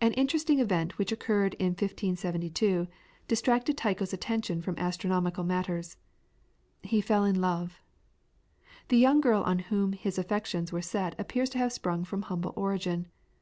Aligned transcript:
An 0.00 0.14
interesting 0.14 0.60
event, 0.60 0.96
which 0.96 1.12
occurred 1.12 1.52
in 1.58 1.72
1572, 1.72 2.88
distracted 3.28 3.76
Tycho's 3.76 4.14
attention 4.14 4.62
from 4.62 4.78
astronomical 4.78 5.44
matters. 5.44 5.98
He 6.82 7.02
fell 7.02 7.22
in 7.24 7.38
love. 7.38 7.78
The 8.88 8.96
young 8.96 9.20
girl 9.20 9.42
on 9.42 9.58
whom 9.68 9.92
his 9.92 10.16
affections 10.16 10.72
were 10.72 10.80
set 10.80 11.14
appears 11.20 11.50
to 11.50 11.58
have 11.58 11.74
sprung 11.74 12.02
from 12.02 12.22
humble 12.22 12.54
origin. 12.56 13.08